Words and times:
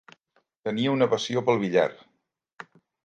Tenia 0.69 0.93
una 0.95 1.07
passió 1.13 1.43
pel 1.51 1.61
billar. 1.65 1.87